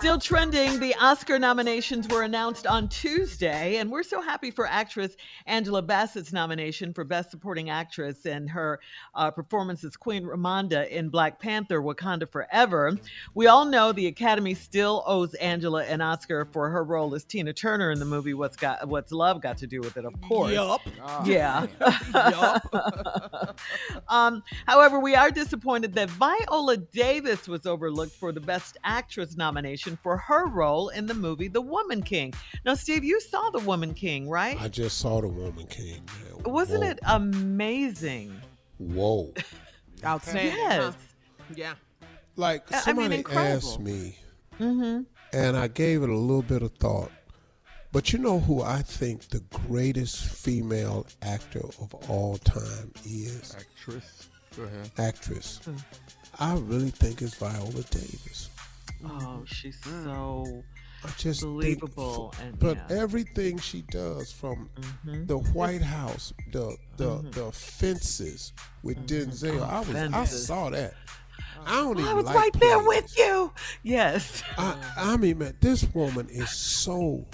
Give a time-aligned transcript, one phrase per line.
[0.00, 5.14] Still trending, the Oscar nominations were announced on Tuesday, and we're so happy for actress
[5.44, 8.80] Angela Bassett's nomination for Best Supporting Actress and her
[9.14, 12.96] uh, performance as Queen Ramonda in Black Panther Wakanda Forever.
[13.34, 17.52] We all know the Academy still owes Angela an Oscar for her role as Tina
[17.52, 20.52] Turner in the movie What's Got What's Love Got to Do with It, of course.
[20.52, 20.80] Yup.
[21.26, 21.66] Yeah.
[24.08, 29.89] um, however, we are disappointed that Viola Davis was overlooked for the Best Actress nomination
[29.96, 32.32] for her role in the movie The Woman King.
[32.64, 34.60] Now, Steve, you saw The Woman King, right?
[34.60, 36.02] I just saw the Woman King.
[36.24, 36.52] Man.
[36.52, 36.90] Wasn't Whoa.
[36.90, 38.34] it amazing?
[38.78, 39.32] Whoa!
[40.04, 40.54] Outstanding.
[40.56, 40.82] Yes.
[40.82, 40.92] huh?
[41.54, 41.74] Yeah.
[42.36, 44.16] Like I mean, somebody asked me,
[44.58, 45.02] Mm-hmm.
[45.32, 47.10] and I gave it a little bit of thought.
[47.92, 53.56] But you know who I think the greatest female actor of all time is?
[53.58, 54.28] Actress.
[54.56, 54.90] Go ahead.
[54.98, 55.60] Actress.
[55.64, 55.76] Hmm.
[56.38, 58.48] I really think it's Viola Davis.
[59.04, 60.62] Oh, she's so
[61.04, 62.96] I just believable Think, and but yeah.
[62.98, 64.68] everything she does, from
[65.06, 65.26] Mhm.
[65.26, 68.52] the White House, the the the fences
[68.82, 70.24] with Denzel, I was I Mm-hmm.
[70.26, 70.94] Saw that.
[71.66, 73.52] I don't even I was like right there with you.
[73.82, 74.42] Yes.
[74.58, 77.26] I, I mean, man, this woman is so.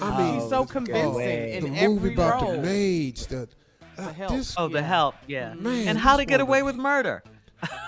[0.00, 2.52] I mean, She's so convincing the in movie every about role.
[2.52, 3.46] the maids, the,
[3.98, 4.32] uh, Help.
[4.32, 5.52] this Oh, the help, yeah.
[5.54, 7.22] Man, and how to get woman- away with murder.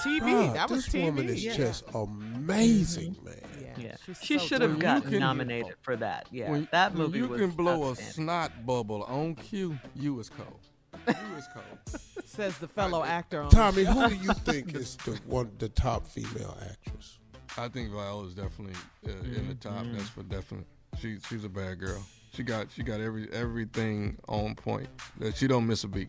[0.03, 0.47] TV.
[0.47, 1.05] God, that was this TV.
[1.05, 1.57] woman is yeah.
[1.57, 3.37] just amazing, man.
[3.77, 6.29] Yeah, she's she so should have gotten can- nominated for that.
[6.31, 10.19] Yeah, when, that when movie you was can blow a snot bubble on cue, you
[10.21, 10.61] is cold.
[11.07, 12.01] You is cold.
[12.25, 16.07] Says the fellow actor on Tommy, who do you think is the one, the top
[16.07, 17.19] female actress?
[17.57, 18.77] I think Viola's definitely
[19.07, 19.85] uh, in the top.
[19.93, 20.67] That's for definite.
[21.01, 22.03] She she's a bad girl.
[22.35, 24.89] She got she got every everything on point.
[25.19, 26.09] That she don't miss a beat.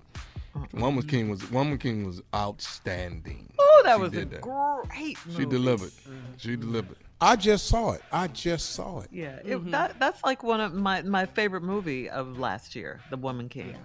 [0.73, 3.52] Woman King was Woman King was outstanding.
[3.83, 4.41] That She was a that.
[4.41, 5.39] great movie.
[5.43, 5.91] She delivered.
[6.37, 6.97] She delivered.
[7.21, 8.01] I just saw it.
[8.11, 9.07] I just saw it.
[9.11, 13.17] Yeah, it, that that's like one of my my favorite movie of last year, The
[13.17, 13.73] Woman King.
[13.73, 13.79] Now,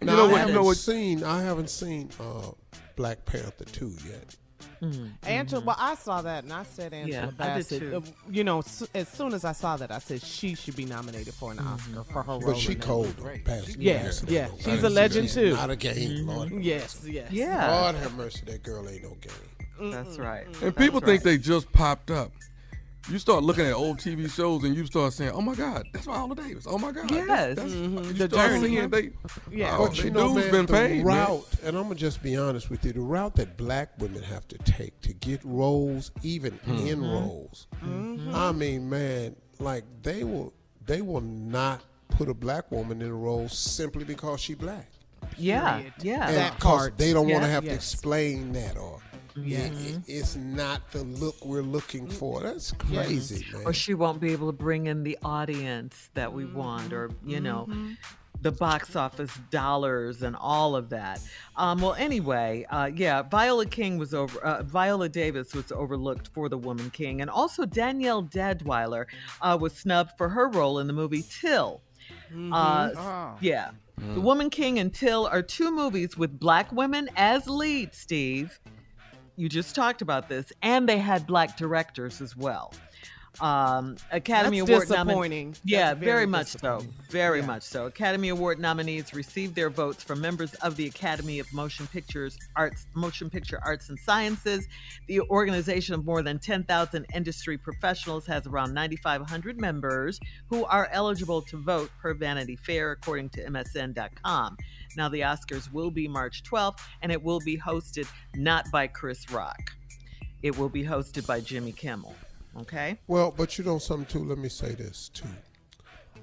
[0.00, 1.24] You know I what- you haven't know what- seen.
[1.24, 2.50] I haven't seen uh,
[2.96, 4.36] Black Panther two yet.
[4.82, 5.06] Mm-hmm.
[5.24, 7.80] Angela, well, I saw that and I said Angela Yeah, I did Bassett.
[7.80, 7.96] too.
[7.96, 8.00] uh,
[8.30, 11.34] you know, s- as soon as I saw that, I said she should be nominated
[11.34, 12.12] for an Oscar mm-hmm.
[12.12, 12.40] for her role.
[12.40, 13.16] But she cold.
[13.20, 13.42] movie.
[13.44, 14.48] though, Yeah, yeah.
[14.48, 15.54] no She's a legend, She's too.
[15.54, 16.28] Not a game, mm-hmm.
[16.28, 16.50] Lord.
[16.52, 17.30] Yes, yes.
[17.30, 19.92] Yeah, Lord have mercy, that girl ain't no game.
[19.92, 20.46] that's right.
[20.62, 22.32] And people That's think they just popped up.
[23.10, 26.06] You start looking at old TV shows and you start saying, "Oh my God, that's
[26.06, 27.26] Viola Davis." Oh my God, Yes.
[27.26, 28.06] that's, that's, Mhm.
[28.06, 28.68] you The start journey.
[28.76, 29.10] seeing they,
[29.50, 29.76] Yeah.
[29.76, 31.04] oh, But you know, dudes man, been the paid, man.
[31.04, 34.46] route, and I'm gonna just be honest with you, the route that black women have
[34.48, 36.76] to take to get roles, even Hmm.
[36.86, 37.66] in roles.
[38.32, 40.52] I mean, man, like they will,
[40.86, 44.88] they will not put a black woman in a role simply because she black.
[45.38, 45.92] Yeah, Period.
[46.02, 46.28] yeah.
[46.28, 46.98] And That 'cause part.
[46.98, 47.54] They don't want to Yeah.
[47.54, 49.00] have to explain that or
[49.36, 49.70] Yes.
[49.72, 52.40] it- it- it's not the look we're looking for.
[52.40, 53.62] That's crazy, man.
[53.66, 57.40] or she won't be able to bring in the audience that we want or you
[57.40, 57.68] know
[58.40, 61.20] the box office dollars and all of that.
[61.56, 66.48] Um, well anyway uh, yeah viola king was over uh, viola davis was overlooked for
[66.48, 67.20] the woman king.
[67.20, 69.04] And also danielle deadwyler
[69.40, 71.82] uh, was snubbed for her role in the movie till.
[72.52, 73.36] Uh, Oh.
[73.40, 73.70] yeah.
[74.14, 78.58] The woman king and till are two movies with black women as leads steve
[79.42, 82.72] you just talked about this and they had black directors as well
[83.40, 86.84] um, Academy That's Award nomin- Yeah, very, very much so.
[87.10, 87.46] Very Yeah.
[87.46, 87.86] much so.
[87.86, 92.86] Academy Award nominees received their votes from members of the Academy of Motion Pictures Arts,
[92.94, 94.68] Motion Picture Arts and Sciences.
[95.08, 101.40] The organization of more than 10,000 industry professionals has around 9,500 members who are eligible
[101.42, 104.56] to vote per Vanity Fair, according to MSN.com.
[104.96, 109.30] Now, the Oscars will be March 12th, and it will be hosted not by Chris
[109.30, 109.72] Rock.
[110.42, 112.14] It will be hosted by Jimmy Kimmel.
[112.60, 112.98] Okay.
[113.06, 114.24] Well, but you know something too.
[114.24, 115.28] Let me say this too.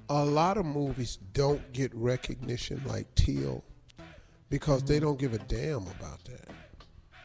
[0.10, 3.64] A lot of movies don't get recognition like Till
[4.50, 5.06] because they mm-hmm.
[5.06, 6.49] don't give a damn about that.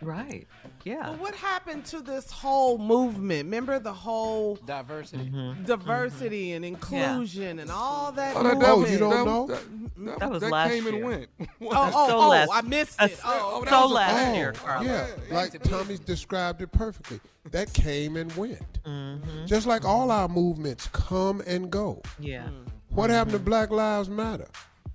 [0.05, 0.47] Right.
[0.85, 1.11] Yeah.
[1.11, 3.45] Well, what happened to this whole movement?
[3.45, 5.25] Remember the whole Diversity.
[5.25, 5.37] Mm-hmm.
[5.37, 5.65] Mm-hmm.
[5.65, 6.57] diversity mm-hmm.
[6.57, 8.61] and inclusion and all that Oh, that, movement?
[8.67, 9.47] that was, you don't know?
[9.47, 9.65] That,
[10.07, 11.29] that, That was that last came and went.
[11.41, 13.21] Oh, That's oh, so oh, last- I missed that's it.
[13.25, 14.85] Oh, oh, that so was a- last Oh, year, Carla.
[14.85, 17.21] yeah, like Tommy described it perfectly.
[17.51, 18.83] That came and went.
[18.85, 19.47] Mm-hmm.
[19.47, 22.03] Just like all our movements come and go.
[22.19, 22.45] Yeah.
[22.45, 22.67] Mm.
[22.91, 24.49] What happened to Black Lives Matter?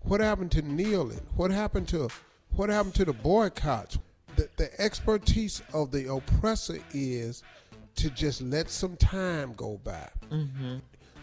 [0.03, 1.21] What happened to kneeling?
[1.35, 2.09] What happened to
[2.55, 3.99] what happened to the boycotts?
[4.39, 7.43] The, the expertise of the oppressor is
[7.95, 10.07] to just let some time go by.
[10.31, 10.77] Mm-hmm.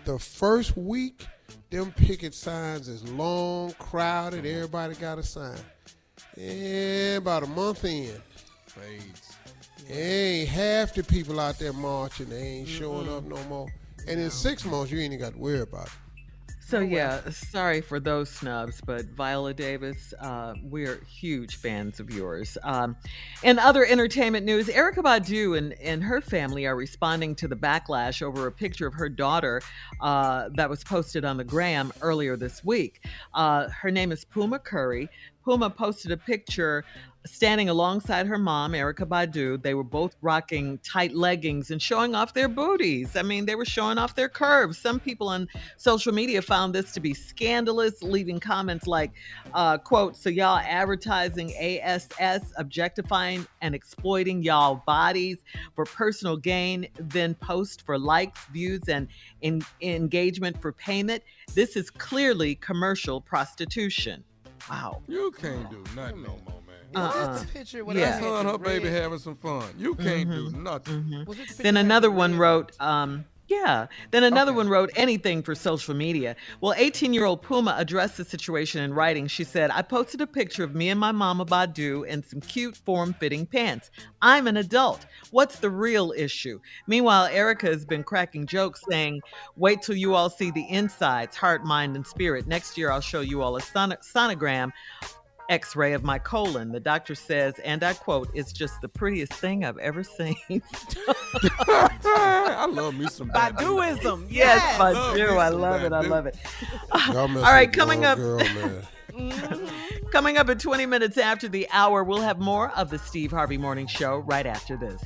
[0.05, 1.27] The first week,
[1.71, 5.57] them picket signs is long, crowded, everybody got a sign.
[6.37, 8.13] And about a month in,
[8.67, 9.35] Fades.
[9.89, 13.73] ain't half the people out there marching, they ain't showing up no more.
[14.07, 15.93] And in six months, you ain't even got to worry about it.
[16.67, 22.59] So yeah, sorry for those snubs, but Viola Davis, uh, we're huge fans of yours.
[22.65, 22.97] Um,
[23.45, 28.21] in other entertainment news, Erykah Badu and, and her family are responding to the backlash
[28.21, 29.63] over a picture of her daughter
[30.01, 33.05] uh, that was posted on the gram earlier this week.
[33.33, 35.09] Uh, her name is Puma Curry.
[35.47, 36.85] Puma posted a picture
[37.25, 39.63] standing alongside her mom, Erykah Badu.
[39.63, 43.15] They were both rocking tight leggings and showing off their booties.
[43.15, 44.77] I mean, they were showing off their curves.
[44.77, 45.47] Some people on
[45.77, 49.13] social media found this to be scandalous, leaving comments like,
[49.55, 55.39] uh, quote, so y'all advertising ASS, objectifying and exploiting y'all bodies
[55.77, 59.07] for personal gain, then post for likes, views, and
[59.81, 61.23] engagement for payment.
[61.55, 64.25] This is clearly commercial prostitution.
[64.71, 65.03] Wow.
[65.07, 66.77] You can't do nothing no more, man.
[66.95, 67.29] Uh-uh.
[67.33, 68.13] Was this picture with Yeah.
[68.19, 69.65] her Son, her red- baby having some fun.
[69.79, 70.63] You can't do Mm-hmm.
[70.63, 71.25] nothing.
[71.27, 73.87] Was this picture Then another one wrote, um, yeah.
[74.11, 74.57] Then another Okay.
[74.57, 76.35] one wrote anything for social media.
[76.61, 79.27] Well, 18 year old Puma addressed the situation in writing.
[79.27, 82.77] She said, I posted a picture of me and my mama Badu in some cute
[82.77, 83.91] form fitting pants.
[84.21, 85.07] I'm an adult.
[85.31, 86.59] What's the real issue?
[86.87, 89.21] Meanwhile, Erykah has been cracking jokes saying,
[89.57, 92.47] Wait till you all see the insides, heart, mind, and spirit.
[92.47, 94.73] Next year, I'll show you all a son- sonogram
[95.49, 96.73] x ray of my colon.
[96.73, 100.37] The doctor says, and I quote, it's just the prettiest thing I've ever seen.
[101.69, 103.57] I love me some Badu.
[103.59, 104.27] Baduism.
[104.31, 104.81] Yes, Yes.
[104.81, 105.27] I Love do.
[105.37, 105.93] I love it.
[105.93, 106.37] I love it.
[107.09, 108.41] Y'all All messing right, with coming up, Girl,
[110.13, 113.59] coming up at 20 minutes after the hour, we'll have more of the Steve Harvey
[113.59, 115.03] Morning Show right after this.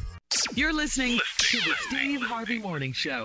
[0.54, 3.24] You're listening to the Steve Harvey Morning Show.